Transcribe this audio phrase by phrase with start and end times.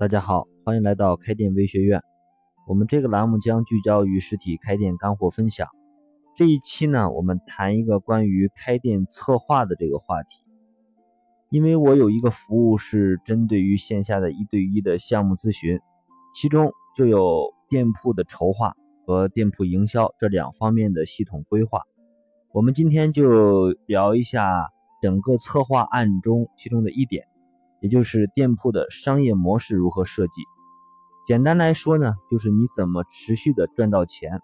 [0.00, 2.00] 大家好，欢迎来到开店微学院。
[2.66, 5.68] 我们这个栏目将聚焦于实体开店干货分享。
[6.34, 10.42] 这一期呢，我们谈一个关于开店策划的这个话题。
[11.50, 15.78] 因为我有一个服务是针对于线下的一对一的项目咨询，
[16.32, 18.72] 其中就有店铺的筹划
[19.04, 21.82] 和店铺营销这两方面的系统规划。
[22.52, 24.70] 我们今天就聊一下
[25.02, 27.26] 整个策划案中其中的一点。
[27.80, 30.42] 也就是店铺的商业模式如何设计？
[31.26, 34.40] 简单来说呢，就是你怎么持续的赚到钱。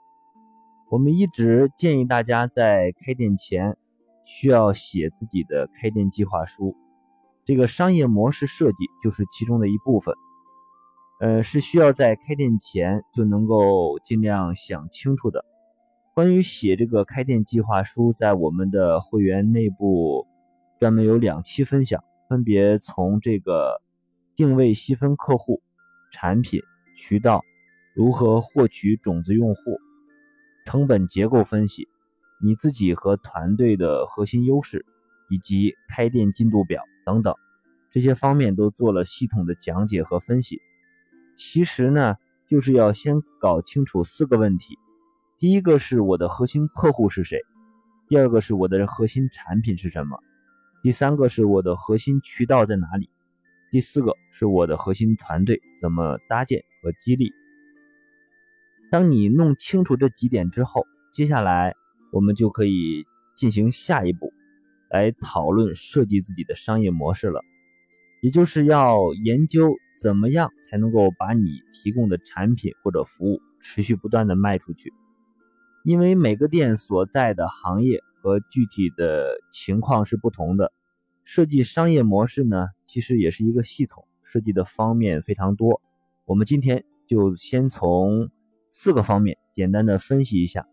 [0.91, 3.77] 我们一直建议大家在开店前
[4.25, 6.77] 需要写自己的开店计划书，
[7.45, 10.15] 这个商业模式设计就是其中的一部分。
[11.19, 15.45] 呃，是需要在开店前就能够尽量想清楚的。
[16.15, 20.27] 关于写这个开店计划书，在我们的会员内部
[20.79, 22.05] 专门有两期分享。
[22.29, 23.81] 分别从这个
[24.35, 25.63] 定位细分客户、
[26.13, 26.61] 产品、
[26.97, 27.45] 渠道、
[27.95, 29.79] 如何获取种子用户、
[30.65, 31.89] 成本结构分析、
[32.43, 34.85] 你自己和团队的核心优势，
[35.31, 37.35] 以及开店进度表等等
[37.91, 40.61] 这些方面都做了系统的讲解和分析。
[41.37, 42.17] 其实呢，
[42.49, 44.79] 就是要先搞清楚四个问题：
[45.39, 47.39] 第一个是我的核心客户是谁；
[48.09, 50.19] 第二个是我的核心产品是什么。
[50.87, 53.11] 第三个是我的核心渠道在哪里？
[53.73, 57.33] 第四个是我的核心团队怎么搭建和激励？
[58.89, 61.75] 当你弄清楚这几点之后，接下来
[62.13, 64.33] 我们就可以进行下一步，
[64.89, 67.41] 来讨论设计自己的商业模式了。
[68.23, 74.93] 也就是要研究怎么样才能够把你提供的产品或者服务持续不断的卖出去，
[75.85, 78.01] 因为每个店所在的行业。
[78.23, 80.73] 和具体的情况是不同的。
[81.27, 85.83] 设计商业模式呢，其实也是一个系统，设计的方面非常多。
[86.25, 88.31] 我们今天就先从
[88.71, 90.69] 四个方面简单的分析一下。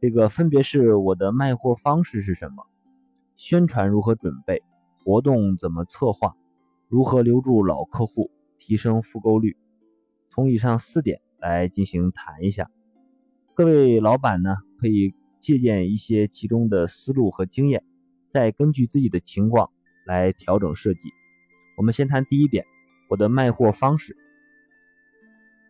[0.00, 2.64] 这个分别是我的卖货方式是什么，
[3.36, 4.62] 宣传如何准备，
[5.04, 6.34] 活动怎么策划，
[6.88, 9.58] 如何留住老客户，提升复购率。
[10.30, 12.70] 从以上四点来进行谈一下。
[13.52, 15.14] 各位老板呢，可以。
[15.38, 17.84] 借鉴一些其中的思路和经验，
[18.28, 19.70] 再根据自己的情况
[20.04, 21.12] 来调整设计。
[21.76, 22.64] 我们先谈第一点，
[23.08, 24.16] 我的卖货方式。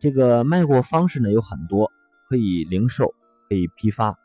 [0.00, 1.90] 这个卖货方式呢有很多，
[2.28, 3.14] 可以零售，
[3.48, 4.18] 可以批发、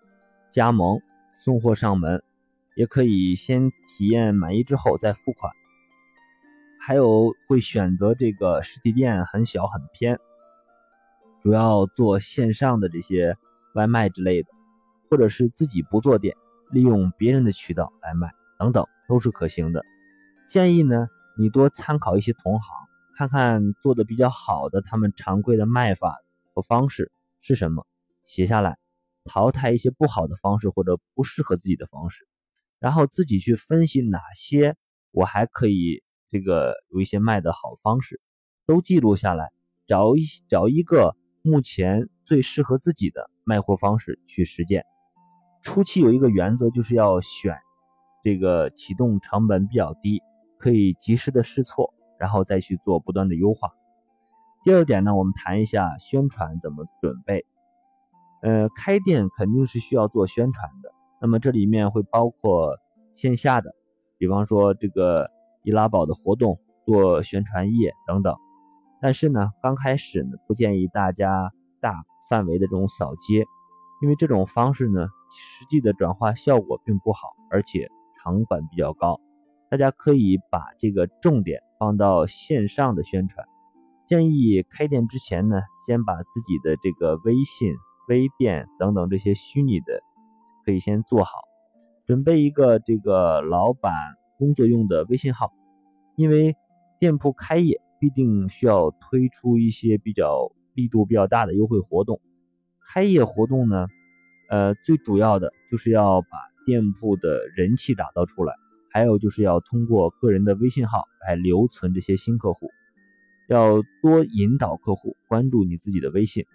[0.49, 0.99] 加盟、
[1.35, 2.23] 送货上门，
[2.75, 5.51] 也可以先体验满意之后再付款。
[6.79, 10.19] 还有会选择这个实体店很小很偏，
[11.41, 13.37] 主要做线上的这些
[13.75, 14.49] 外卖之类的。
[15.09, 16.37] 或者是自己不做店，
[16.71, 19.83] 利用别人的渠道来卖，等等都是可行的。
[20.47, 22.75] 建议呢，你多参考一些同行，
[23.15, 26.17] 看看做的比较好的，他们常规的卖法
[26.53, 27.11] 和方式
[27.41, 27.85] 是什么，
[28.25, 28.77] 写下来，
[29.25, 32.27] 淘汰一些不好的方式或者不适合自己的方式，
[32.79, 34.75] 然后自己去分析哪些
[35.11, 38.21] 我还可以这个有一些卖的好方式，
[38.65, 39.51] 都记录下来，
[39.87, 44.85] 找一找一个目前最适合自己的卖货方式去实践。
[45.61, 47.55] 初期有一个原则，就是要选
[48.23, 50.21] 这个启动成本比较低，
[50.57, 53.71] 可以及时的试错，然后再去做不断的优化。
[54.63, 57.45] 第二点呢，我们谈一下宣传怎么准备。
[58.41, 60.91] 呃，开店肯定是需要做宣传的，
[61.21, 62.77] 那么这里面会包括
[63.13, 63.75] 线下的，
[64.17, 65.29] 比方说这个
[65.63, 68.35] 易拉宝的活动，做宣传页等等。
[68.99, 73.45] 但是呢，刚开始呢，不建议大家大范围的这种扫街。
[74.01, 77.87] 因为这种方式呢，实际的转化效果并不好，而且
[78.21, 79.21] 成本比较高。
[79.69, 83.45] 大家可以把这个重点放到线上的宣传。
[84.05, 87.73] 建议开店之前呢，先把自己的这个微信、
[88.09, 90.01] 微店等等这些虚拟的，
[90.65, 91.39] 可以先做好，
[92.05, 93.93] 准备一个这个老板
[94.37, 95.53] 工作用的微信号。
[96.17, 96.55] 因为
[96.99, 102.19] 店铺开业必定需要推出一些比较力度比较大的优惠活动。
[102.93, 103.87] 开业活动呢，
[104.49, 106.27] 呃，最主要的就是要把
[106.65, 108.53] 店铺的人气打造出来，
[108.91, 112.69] 还有就是要通过个人的微信号来留存这些新客户，
[113.47, 116.45] 要多引导客户关注你自己的微信。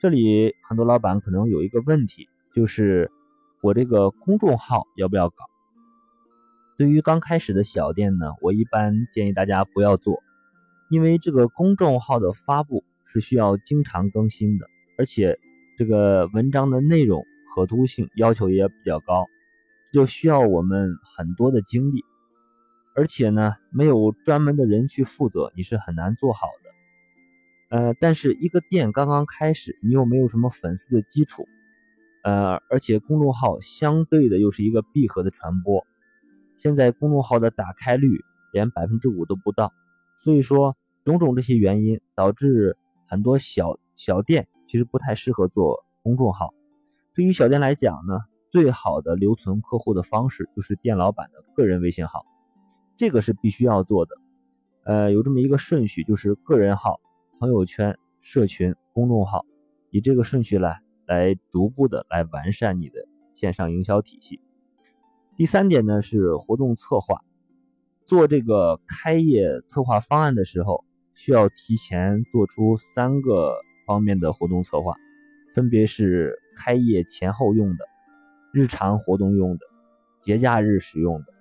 [0.00, 3.10] 这里很多老板可能有一个问题，就是
[3.60, 5.44] 我这个公众号要不要搞？
[6.78, 10.22] 对于刚开始的小店呢，我一般建议大家不要做，
[10.88, 14.66] 因为这个公众号的发布是需要经常更新的，
[14.96, 15.38] 而且。
[15.78, 19.26] 这个文章的内容可读性要求也比较高，
[19.92, 22.04] 就需要我们很多的精力，
[22.96, 26.48] 而且呢，没有专门的人去负责，你是很难做好
[27.70, 27.78] 的。
[27.78, 31.46] 呃，但是一个店刚刚开始，你又没有什么粉丝的基础，
[32.24, 35.86] 呃，而且公众号相对的又是一个闭合的传播，
[36.56, 39.72] 现在公众号的打开率连百分之五都不到，
[40.24, 42.76] 所以说种种这些原因导致
[43.06, 46.54] 很多小小店其实不太适合做公众号。
[47.14, 48.20] 对于小店来讲呢，
[48.50, 52.24] 最好的留存客户的方式就是店老板的个人微信号，
[52.96, 54.14] 这个是必须要做的。
[54.84, 57.00] 呃，有这么一个顺序，就是个人号。
[57.40, 59.44] 朋友圈、社群、公众号，
[59.90, 64.40] 以这个顺序来来逐步的来完善你的线上营销体系。
[65.36, 67.22] 第三点呢是活动策划，
[68.04, 70.84] 做这个开业策划方案的时候，
[71.14, 73.54] 需要提前做出三个
[73.88, 74.94] 方面的活动策划，
[75.54, 77.84] 分别是开业前后用的、
[78.52, 79.66] 日常活动用的、
[80.20, 81.34] 节假日使用的。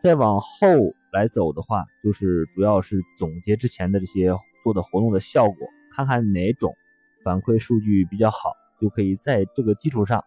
[0.00, 0.68] 再往后
[1.12, 4.32] 来走的话，就是主要是总结之前的这些。
[4.62, 5.56] 做的活动的效果，
[5.90, 6.76] 看看哪种
[7.24, 10.22] 反馈数据比较好，就可以在这个基础上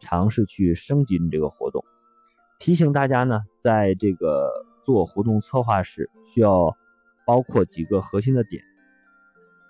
[0.00, 1.84] 尝试去升级你这个活动。
[2.58, 4.50] 提醒大家呢，在这个
[4.82, 6.74] 做活动策划时，需要
[7.26, 8.64] 包括几个核心的点，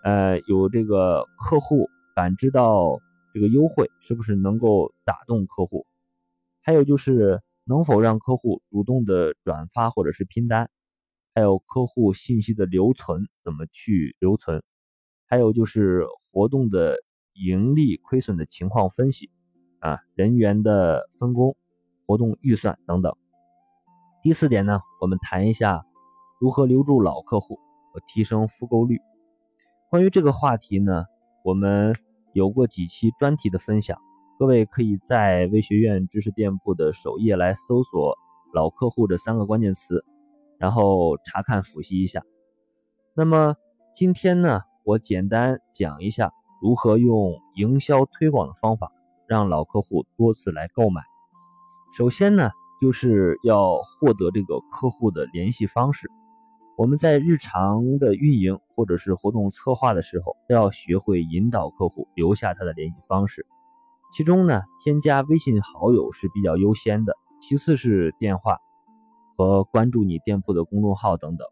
[0.04, 3.00] 呃，有这个客户感知到
[3.32, 5.86] 这个优惠是不是能够打动客户，
[6.62, 10.70] 还有就是能否让客户主动的转发或者是拼单。
[11.34, 14.62] 还有客户信息的留存怎么去留存？
[15.26, 16.98] 还有就是活动的
[17.32, 19.30] 盈利亏损的情况分析
[19.78, 21.56] 啊，人员的分工、
[22.06, 23.16] 活动预算等等。
[24.22, 25.82] 第四点呢，我们谈一下
[26.38, 27.58] 如何留住老客户
[27.90, 29.00] 和提升复购率。
[29.94, 31.04] 关于这个话题呢，
[31.44, 31.94] 我们
[32.32, 33.96] 有过几期专题的分享，
[34.40, 38.18] 各位可以在微学院知识店铺的首页来搜索
[38.52, 40.04] “老客户”这三个关键词。
[40.58, 42.24] 然后查看复习一下。
[43.14, 43.54] 那么
[43.94, 48.90] 今天呢，我简单讲一下如何用营销推广的方法
[49.28, 51.02] 让老客户多次来购买。
[51.96, 52.50] 首先呢，
[52.80, 56.10] 就是要获得这个客户的联系方式。
[56.76, 63.46] 我们在日常的运营或者是活动策划的时候，要学会引导客户留下他的联系方式。
[64.12, 68.58] 其中呢，添加微信好友是比较优先的，其次是电话。
[69.36, 71.44] 和关注你店铺的公众号等等，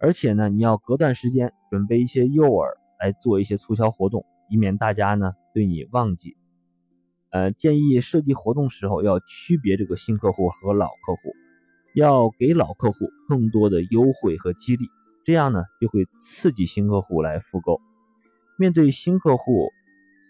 [0.00, 2.66] 而且呢，你要隔段时间准备一些诱饵
[2.98, 6.36] 来做一些促销活动，以免大家呢对你忘记。
[7.30, 11.36] 呃，建议设计活动时候要区别这个新客户和老客户，
[11.98, 14.88] 要给老客户更多的优惠和激励，
[15.24, 17.80] 这样呢就会刺激新客户来复购。
[18.56, 19.70] 面对新客户，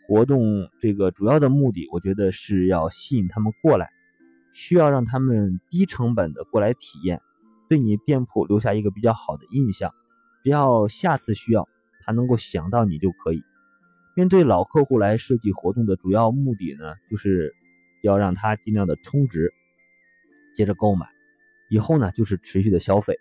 [0.06, 3.90] 活动这个主要的目的，我觉得是要吸引他们过来。
[4.50, 7.20] 需要让他们低成本的过来体验，
[7.68, 9.92] 对你店铺留下一个比较好的印象，
[10.42, 11.68] 只要下次需要
[12.00, 13.42] 他能够想到你就可以。
[14.16, 17.54] 面对老客户来设计活动的主要目的呢，就是
[18.02, 19.52] 要让他尽量的充值，
[20.56, 21.06] 接着购买，
[21.70, 23.16] 以后呢就是持续的消费。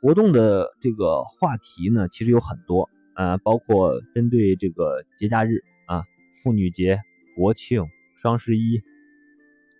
[0.00, 6.02] 活动的这个话题呢，其实有很多，呃，包括针对这个节假日啊，
[6.42, 7.00] 妇女节、
[7.36, 7.86] 国庆、
[8.16, 8.82] 双十一。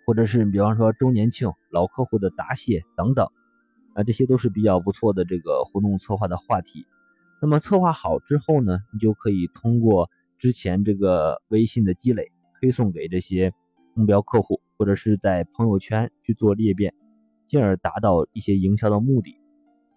[0.05, 3.25] 或者是比方说周年庆、老客户的答谢等等，
[3.93, 6.85] 啊，这些都是比较不错的这个活动策划的话题。
[7.41, 13.53] 那么策划好之后呢，你就可以通过之前这个微信的积累，推送给这些
[13.93, 16.93] 目标客户，或者是在朋友圈去做裂变，
[17.53, 19.37] 进而达到一些营销的目的。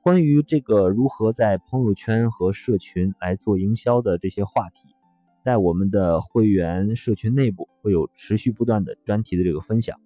[0.02, 4.94] 关于这个如何在朋友圈和社群来做营销的这些话题。
[5.40, 9.98] 在我们的会员社群内部会有持续不断的专题的这个分享。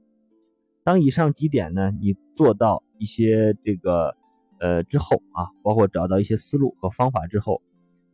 [0.85, 4.14] 当以上几点呢，你做到一些这个
[4.61, 7.62] 呃之后啊，包括找到一些思路和方法之后，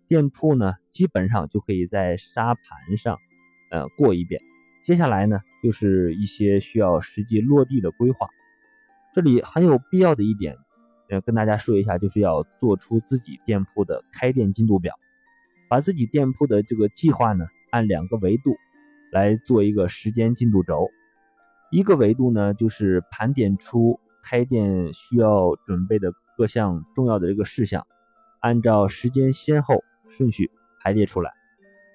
[0.08, 3.18] 店铺呢基本上就可以在沙盘上
[3.70, 4.40] 呃过一遍。
[4.82, 8.26] 接下来呢就是一些需要实际落地的规划。
[9.16, 10.58] 这里很有必要的一点，
[11.08, 14.94] 呃跟大家说一下，就是要做出自己店铺的开店进度表。
[15.70, 18.54] 把自己店铺的这个计划呢，按两个维度
[19.10, 20.90] 来做一个时间进度轴。
[21.70, 27.86] 一个维度呢，就是盘点出开店需要准备的各项重要的这个事项，
[28.40, 30.50] 按照时间先后顺序
[30.82, 31.32] 排列出来。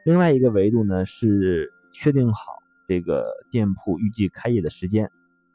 [0.05, 2.41] 另外一个维度呢，是确定好
[2.87, 5.11] 这个店铺预计开业的时间。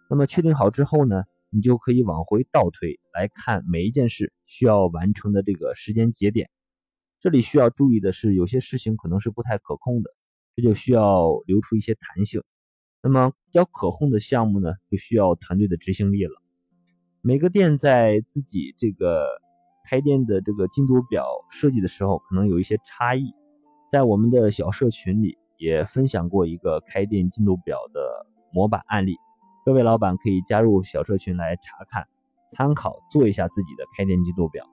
[0.09, 6.51] 那么确定好之后呢，你就可以往回倒推来看每一件事需要完成的这个时间节点。
[7.21, 10.11] 这里需要注意的是，有些事情可能是不太可控的，
[10.55, 12.43] 这就需要留出一些弹性。
[13.03, 16.33] 那么要可控的项目呢，就需要团队的执行力了。
[17.23, 19.27] 每个店在自己这个
[19.89, 23.33] 开店的这个进度表设计的时候可能有一些差异，
[23.91, 29.17] 在我们的小社群里也分享过一个开店进度表的模板案例，
[29.67, 32.07] 各位老板可以加入小社群来查看、
[32.53, 34.65] 参考，做一下自己的开店进度表。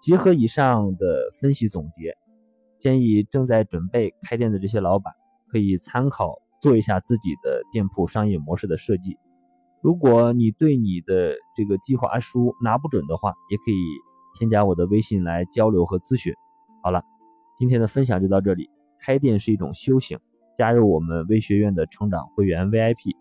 [0.00, 2.16] 结合以上的分析总结，
[2.80, 5.12] 建议正在准备开店的这些老板
[5.52, 6.32] 可以参考
[6.62, 9.18] 做一下自己的店铺商业模式的设计。
[9.82, 13.76] 如果你对你的这个计划书拿不准的话，也可以
[14.38, 16.32] 添加我的微信来交流和咨询。
[16.82, 17.02] 好了，
[17.58, 18.70] 今天的分享就到这里。
[18.98, 20.18] 开店是一种修行，
[20.56, 23.14] 加入我们微学院的成长会员 VIP，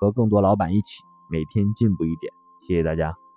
[0.00, 2.32] 和更多老板一起每天进步一点。
[2.62, 3.29] 谢谢大家。